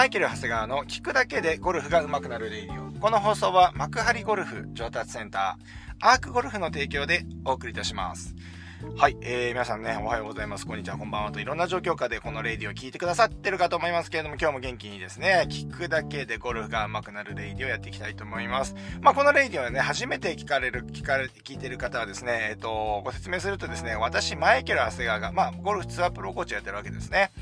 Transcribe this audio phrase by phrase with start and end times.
[0.00, 2.98] マイケル・長谷川の聞くだけでゴルフが上手くなる radio。
[2.98, 8.34] この放送は幕張ゴルフ上達センター、アークゴルフの提供でお送りいたします。
[8.96, 10.66] はい、えー、皆さんね、おはようございます。
[10.66, 18.74] こんにちは、こんばんはといろんな状況下でこのレイディを聞いてくださってるかと思いますけれども、今日も元気にですね、聞くだけでゴルフが上手くなるレイディをやっていきたいと思います。
[19.02, 27.32] まあ、このレイディオはね、初めて聞かれる、聞かれ、聞いてる方はですね、えっ、ー、と、ご説明するとですね、私、マイケル・長谷川が、まあ、ゴルフツアープロコーチをやってるわけですね。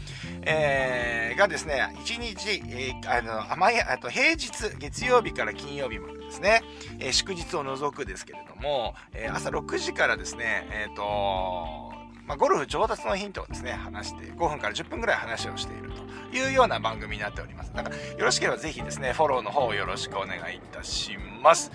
[0.42, 6.62] えー、がですね、1日、えー、あの、甘い、あと平日、月曜日から金曜日までですね、
[6.98, 15.90] えー、祝日を除くですけれども、えー、朝6時からですね、えっ、ー、と、まあ、ゴルフ上達のヒントをですね、話して、5分から10分ぐらい話をしている
[16.30, 17.72] というような番組になっております。
[17.74, 21.72] だか、よろしければぜひですね、フォローの方をよろしくお願いいたします。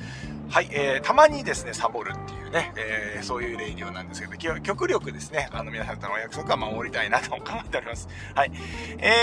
[0.50, 8.08] はい、えー、たまにですね、サボるっていうね、えー、そういうレイディオなんですけど、極力ですね、あの、皆さんとのお約束は守りたいなと考えております。
[8.36, 8.52] はい。
[9.00, 9.14] えー、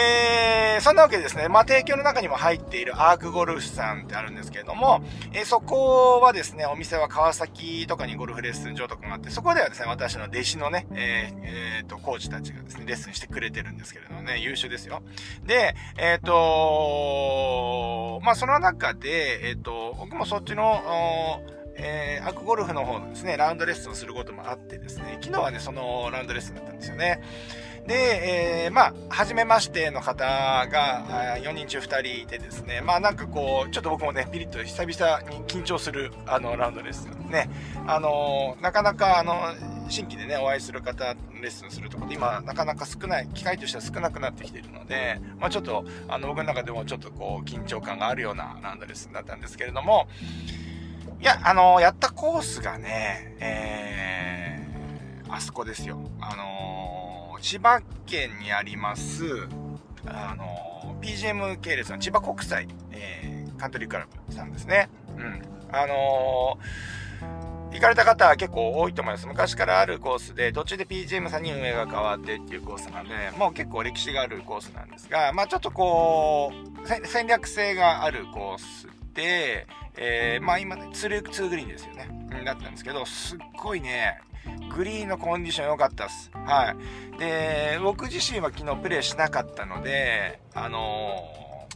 [0.81, 10.99] そんなわけですね、まあ、提供の中にも入っているアークゴルフさんってあるんですけれども、えー、そこはですね、お店は川崎とかにゴルフレッスン場とかがあって、そこではですね、私の弟子のね、えー、
[11.43, 15.03] えー、と、コーチたちがですね、レッスンしてくれてるんですけれどもね、優秀ですよ。
[15.47, 21.41] で、えっ、とまあ、その中で、えっ、と、僕もそっちの、
[21.83, 27.23] えー、アクゴルフの方のですね、ラウンドレッスンすることもあってですね、昨日はね、そのラウンドレッスンだったんですよね。
[27.87, 37.49] で、えー、まあ、初めましての方が4人中2人いてですね、まあなんかこう、ちょっと僕もね、ピリッと久々に緊張する、あの、ラウンドレッスンね、
[37.87, 39.35] あのなかなか、あの、
[39.89, 50.07] 新規でね、お会いする方、レッスンするところで、今、なかなか少ない、機会としては少なくなってきているので、まあちょっと、あの、僕の中でもちょっとこう、緊張感があるようなラウンドレッスンだったんですけれども、
[51.21, 56.01] いや、あのー、やったコースがね、えー、あそこですよ。
[56.19, 59.25] あのー、千葉県にあります、
[60.07, 64.89] あのー、PGM 系列の千葉国際、えー、カントリークラブさんですね。
[65.19, 65.43] うん。
[65.71, 66.59] あの
[67.73, 69.27] 行かれた方は結構多いと思います。
[69.27, 82.09] 昔からあるコースで、途中で PGM さんに運営が変わってっていうコースなんで、もう結構歴史があるコースなんですが、まあちょっとこう、戦略性があるコース、えー、まあ今ね、ツーツーグリーンですよね。
[82.45, 84.21] だったんですけど、すっごいね、
[84.75, 86.31] グリーンのコンディション良かったっす。
[86.35, 86.75] は
[87.17, 87.19] い。
[87.19, 91.25] で、僕自身は昨日プレイしなかったので、あの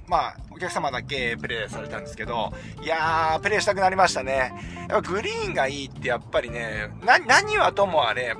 [0.06, 2.52] ー、まあ、お客様だけプレイされたんですけど、
[2.82, 4.52] いやー、プレイしたくなりましたね。
[4.88, 6.90] やっぱグリーンがいいってやっぱりね、
[7.26, 8.34] 何はともあれ、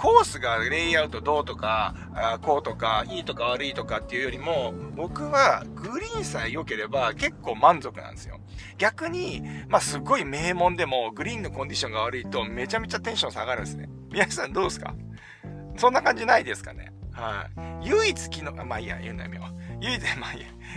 [0.00, 8.40] コースがレイアウトどうとか、あこうとか、いいとか悪いとかっていうよりも、僕はグリーンさえ良ければ結構満足なんですよ。
[8.78, 13.90] 逆に、まあ、すごい名門でもグリーンのコンディションが悪いとめちゃめちゃテンション下がるんですね。
[14.10, 14.94] 皆さんどうですか？
[15.76, 16.94] そんな感じないですかね？
[17.12, 17.46] は
[17.82, 17.88] い。
[17.90, 20.30] 唯一機能、まあいいや、言うのやめよう、唯一、 まあ。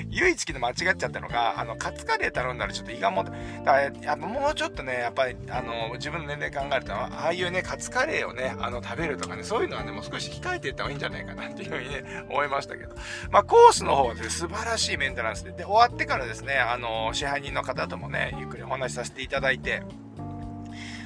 [0.09, 3.37] 唯一昨日間違っちゃったのが、あの、カツカレー頼んだらちょっと胃がもだか
[3.73, 12.95] らやっぱもうちょっとね、やっぱり、あの、自分の年齢考えると、ああいうね、カツカレーをね、あの、食べるとかね、そういうのはね、もう少し控えていった方がいいんじゃないかなっていうふうにね、思いましたけど。
[13.29, 19.83] まあ、コースの方はね、素晴らしいメンテナンスで、で、終わってからですね、あの、支配人の方ともね、ゆっくりお話しさせていただいて、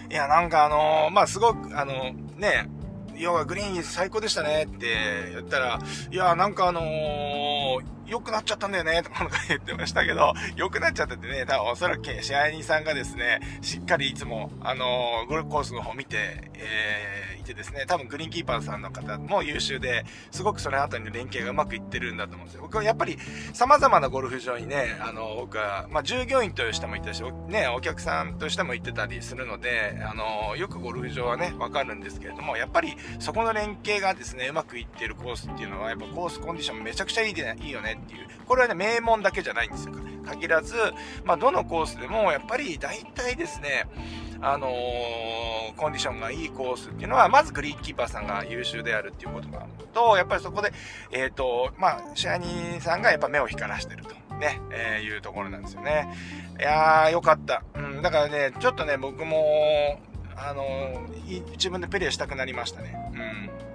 [0.09, 2.69] いや、なんかあのまあ、すごく、あのね、
[3.17, 5.79] 要はグリーン最高でしたねって言ったら、
[6.11, 22.61] いや、なんかあのー、良くなっちゃったんだよね、とか言ってましたけど、良くなっちゃったってね、多分おそらく支配人さんがですね、しっかりいつも、あのー、ゴルフコースの方見て、えーてですね、多分グリーンキーパーさんの方も優秀で、すごくそのあたりの連携がうまくいってるんだと思うんですよ。
[22.61, 23.17] 僕はやっぱり
[23.53, 38.27] 様々なゴルフ場にね、あの、僕は、まあ、従業員としても行ったし、ね、お客さんとしても行ってたりするので、あの、よくゴルフ場はね、わかるんですけれども、やっぱりそこの連携がですね、うまくいってるコースっていうのは、やっぱコースコンディションめちゃくちゃいいで、いいよねっていう。
[38.45, 39.93] これはね、名門だけじゃないんですよ。
[40.25, 40.75] 限らず、
[41.25, 43.87] まあ、どのコースでも、やっぱり大体ですね、
[44.41, 50.71] あのー、コンディションがいいコースっていうのは、まずグリーンキーパーさんが優秀であるっていうことがあると、やっぱりそこで、
[51.11, 54.15] えっ、ー、と、まあ、支配人さんがやっぱ目を光らしてると。
[54.37, 56.07] ね、えー、いうところなんですよね。
[56.59, 57.63] いやー、よかった。
[57.75, 59.99] うん、だからね、ちょっとね、僕も、
[60.35, 62.95] あのー、自分でプレイしたくなりましたね。
[63.13, 63.66] うん。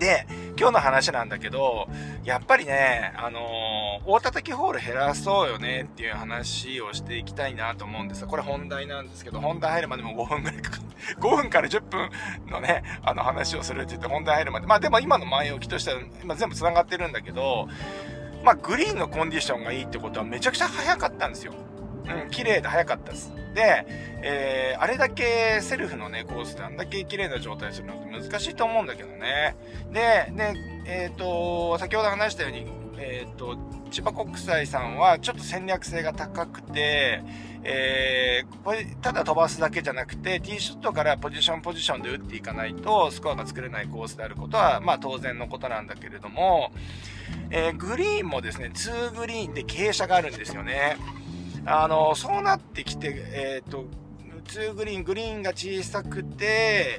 [0.00, 0.26] で、
[0.58, 1.86] 今日の話なんだけど、
[2.24, 10.82] やっぱりね、あのー、大叩きホール減らそうよねっていう話をしていきたいなと思うんですこれ本題なんですけど、本題入るまでも5分ぐらいかかる。
[11.20, 12.10] 5分から10分
[12.50, 14.66] のね、あの話をするって言って本題入るまで。
[14.66, 17.68] まあでも今の前置きとしては、今全部繋がってるんだけど、
[18.42, 21.52] まあグリーンのコンディションがいいってことはめちゃくちゃ早かったんですよ。
[22.24, 23.32] うん、綺麗で早かったです。
[23.54, 23.86] で、
[24.22, 29.56] えー、あれだけセルフのね、コースであんだけ綺麗な状態するのって難しいと思うんだけどね。
[29.92, 30.54] で、で、
[30.86, 32.66] えっ、ー、と、先ほど話したように、
[32.98, 33.56] えっ、ー、と、
[33.90, 37.22] 千葉国際さんはちょっと戦略性が高くて、
[37.62, 46.72] えー、ただ飛ばすだけじゃなくて、ティーショットからポジションポジションで打っていかないと、スコアが作れないコースであることは、まあ当然のことなんだけれども、
[47.50, 50.96] えー、グリーンもですね、2グリーンで傾斜があるんですよね。
[51.66, 53.84] あの、そうなってきて、えっ、ー、と、
[54.50, 56.44] 2グリーン、グリーンが小さくて、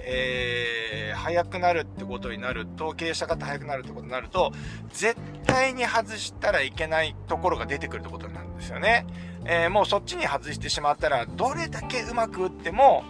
[0.05, 4.51] えー、速くなるってことになると、傾斜が速くなるってことになると、
[4.93, 9.05] 絶対に外したらいけないところが出てくるってことなんですよね。
[9.45, 13.03] えー、もうそっちに外してしまったら、どれだけうまく打っても、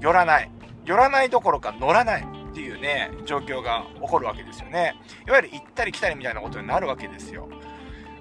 [0.00, 0.50] 寄らない。
[0.84, 4.94] 寄らないどころか乗らないっていうね、状況が起こるわけですよね。
[5.26, 7.48] いわゆる行ったり来たりみたいなことになるわけですよ。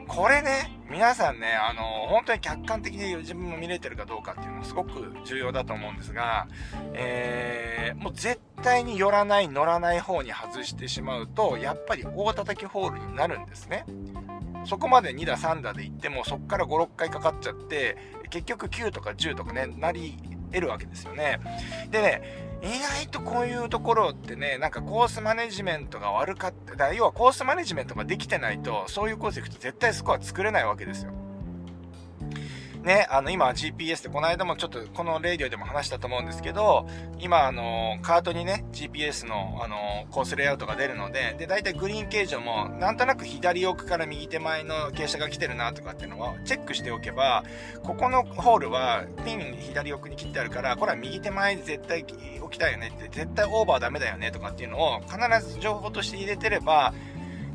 [0.08, 6.48] これね、皆さんね、あの、本当に客観的に自分も見れてるかどうかっていうのはすごく重要だと思うんですが、
[6.94, 13.86] えー、もう絶対に寄らない、乗らない方に外してしまうと、やっぱり大叩きホールになるんですね。
[14.66, 17.98] そこまで2打3打で行っても、そこから5、6回かかっちゃって、
[18.30, 20.18] 結局9とか10とかね、なり
[20.56, 21.40] 得るわけですよね。
[21.92, 22.22] でね、
[22.62, 31.12] 意外とこういうところってね、なんかコースマネジメントが悪かった、要はコースマネジメントができてないと、そういうコース行くと絶対スコア作れないわけですよ。
[32.86, 36.86] ね、あの、今 GPS で、この間もちょっとこのレイディオでも話したと思うんですけど、
[37.20, 47.44] 今、あの、カートにね、GPS の、あの、コースレイアウトが出るので、で、大体グリーン形状も、なんとなく左奥から右手前の傾斜が来てるなとかっていうのをチェックしておけば、
[47.82, 52.06] ここのホールはピン左奥に切ってあるから、これは右手前絶対
[52.40, 55.18] 置きたいよねって、絶対オーバーダメだよねとかっていうのを必
[55.50, 56.94] ず情報として入れてれば、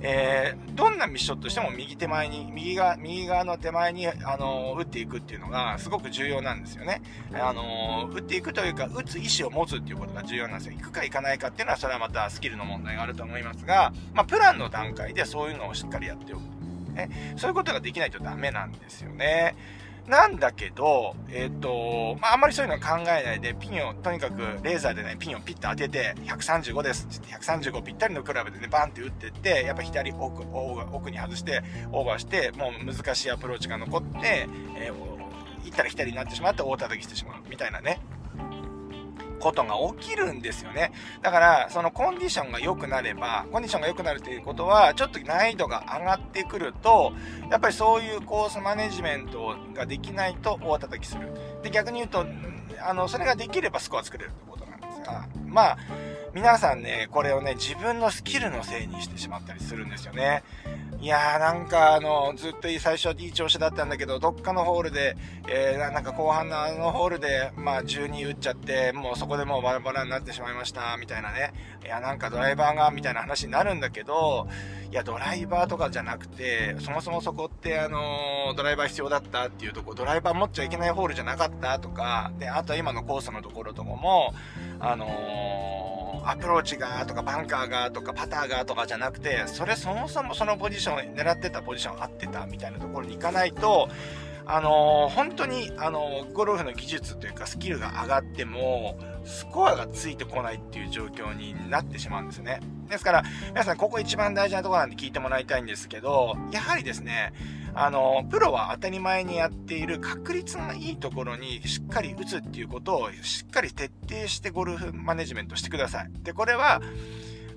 [0.03, 7.03] えー、どんなミッションとしても右手前に、右側、右側の手前に、あのー、打っていくっていうのがすごく重要なんですよね。
[7.35, 10.75] あのー、打っていくというか、打つ意思を持つっていうことが重要なんですよ。
[10.79, 16.43] 行くか行かないかっていうのは、それはまたスキルの問題があると思いますが、まあ、プランの段階でそういうのをしっかりやっておく。
[16.95, 19.55] ね、そういうことができないとダメなんですよね。
[20.07, 30.43] なんだけど、えっ、ー、と、まあ、あんまりそういうのは考えないで、ピンを、とにかくレーザーでね、ピンをピッと当てて、135ですって言って、135ぴったりのクラブでね、バンって打ってって、やっぱ左奥、
[30.93, 31.63] 奥に外して、
[31.93, 38.01] オーバーして、もう難しいアプローチが残って、えー、行ったら左になってしまって大叩きしてしまう、みたいなね。
[39.41, 40.93] ことが起きるんですよね。
[41.23, 47.13] だから、そのコンディションが良くなれば、コンディションが良くなるということは、ちょっと難易度が上がってくると、
[47.51, 51.33] やっぱりそういうコースマネジメントができないと大叩きする。
[51.63, 52.27] で、逆に言うと、
[52.83, 55.79] あの、それができればスコア作れるってことなんですが、まあ、
[56.33, 60.45] 皆さんね、これをね、自分のスキルのせいにしてしまったりするんですよね。
[61.01, 65.17] いやーなんかあの、ずっといい最初はいい調子だったんだけど、どっかのホールで、
[65.49, 71.55] えー、なんか後半のあのホールで、まあ12打っちゃって、もうそこでもうバラバラになってしまいました、みたいなね。
[71.83, 74.47] いやなんかドライバーが、みたいな話になるんだけど、
[74.91, 84.35] いやドライバーとかじゃなくて、そもそもそこってあの、ドライバー必要だったっていうとこ、ドライバー持っちゃいけないホールじゃなかったとか、で、あと今のコースのところとかも、
[84.81, 93.89] あのーアプローチがとかバンカーがとかパターがとかじゃなくて、それそもそもそのポジション、狙ってたポジション合ってたみたいなところに行かないと、
[94.47, 98.99] あのー、本当に、あのー、ゴルフの技術というかスキルが上がっても、
[99.31, 102.61] スコアがついてこないっていう状況になってしまうんですね。
[102.89, 107.33] ですから、皆さん、ここ一番大事なところなんで聞いてもらいたいんですけど、やはりですね、
[107.73, 116.11] あの、プロは当たり前にやっている確率のいいところにしっかり打つっていうことをしっかり徹底してゴルフマネジメントしてください。
[116.23, 116.81] で、これは、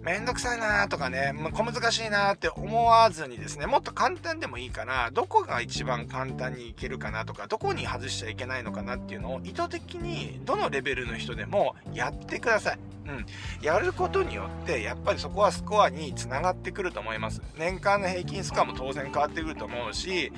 [0.04, 12.80] めんどくさいなとかね、小難しいなって思わずにですね、もっと簡単でもいいから、どこが一番簡単にいけるかなとか、どこに外しちゃいけないのかなっていうのを意図的に、どのレベルの人でもやってください。
[13.08, 13.26] うん。
[13.62, 17.42] やることによって、やっぱりそこはスコアにつながってくると思います。
[17.58, 20.34] 年間の平均スコアも当然変わってくると思うし、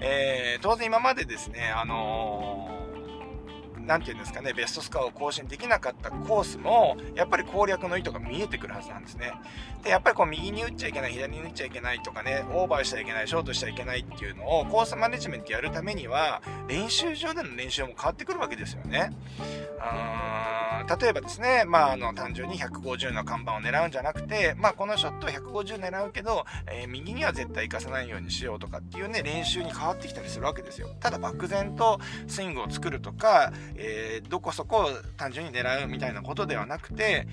[0.00, 2.75] えー、当然今までですね、あのー
[3.86, 9.32] 何て言うんですかね、ベストスコアを更新できなかったコースも、やっぱり攻略の意図が見えてくるはずなんですね。
[9.82, 19.10] で、やっぱりこう右に打っちゃいけない、左に打っちゃいけないとかね、オーバーしちゃいけない、ショートしちゃいけないっていうのをコースマネジメントやるためには、練習場での練習も変わってくるわけですよね。
[20.84, 30.88] 例えばですね、まあ、あの、単純に150の看板を狙うんじゃなくて、まあ、このショット150狙うけど、えー、右には絶対行かせないようにしようとかっていうね、練習に変わってきたりするわけですよ。
[31.00, 37.26] ただ、漠然とスイングを作るとか、えー、どこそこを単純に狙うみたいなことではなくて、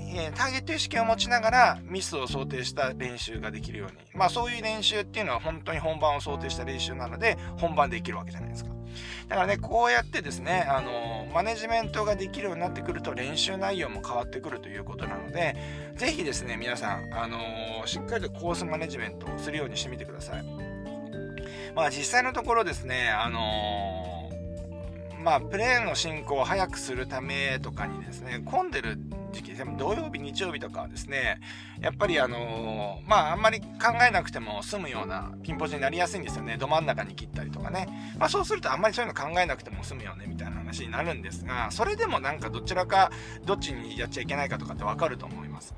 [0.00, 3.98] えー、ターゲット意識を持ちながらミスを想定した練習ができるように。
[4.14, 8.75] まあそういう練習っていうのは本当に本番を想定した練習なので、本番できるわけじゃないですか。
[9.28, 15.56] だからね、こうやってですね、あの、マネジメントができるようになってくると練習内容も変わってくるということなので、
[15.96, 20.44] ぜひですね、皆さん、あの、しっかりとコースマネジメントをするようにしてみてください。
[21.74, 24.06] まあ実際のところですね、あの
[25.26, 28.96] まあ、プレーの進行を早くするためとかにですね、混んでる
[29.36, 31.40] 時期、でも土曜日、日曜日とかはですね、
[31.80, 33.66] やっぱりあのー、まあ、あんまり考
[34.06, 36.56] えなくても済むようなピンポジになりやすいんですよね。
[36.56, 37.86] ど真ん中に切ったりとかね。
[38.18, 43.10] まあ、そうするとあんまりそういうの考えなくても済むよね、みたいな話になるんですが、それでもなんかどちらか、
[43.44, 45.74] どっちにやっちゃいけないかとかって分かると思います。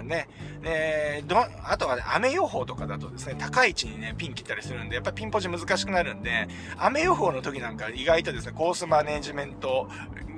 [0.00, 0.28] ね、
[0.62, 9.88] で、ど、あとはね、雨予報とかだとですね、高い位置にね、ピン切ったりするんで、やっぱピンポジ難しくなるんで、雨予報の時なんか意外とですね、コースマネジメント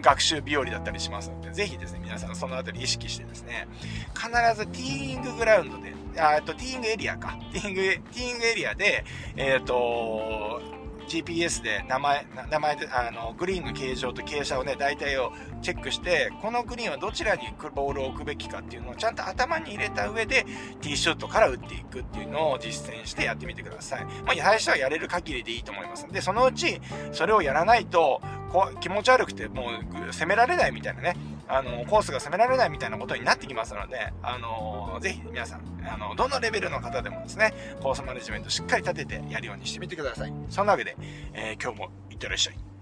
[0.01, 3.69] 学習日和だったりしますので、ぜひですね、皆さんそのあたり意識してですね、
[4.15, 7.39] 必ずティーインググラウンドで、あと、ティーイングエリアか。
[7.53, 9.05] ティーイング、ティーイングエリアで、
[9.37, 10.61] えっ、と、
[11.05, 15.33] GPS で名前、名前で、あの、グリーンの形状と傾斜をね、大体を
[15.63, 17.43] チェックして、このグリーンはどちらに
[17.75, 20.45] ボールを置くべきかっていうのをちゃんと頭に入れた上で、
[20.81, 24.05] ティーショットから打っていくっていうのを実践してやってみてください。
[24.05, 26.81] まあ、最初はやれる限りでいいと思いますで、そのうち、
[27.13, 28.21] それをやらないと、
[28.51, 29.67] こ気持ち悪くても
[30.09, 31.17] う攻められないみたいなね、
[31.49, 40.33] あの、コースが攻められないみたいなことになってきますので、あの、ぜひ皆さん、あの、どのレベルの方でもですね、コースマネジメントしっかり立ててやるようにしてみてください。
[40.49, 40.97] そんなわけで、
[41.33, 42.74] えー、今日もいってらっしゃい。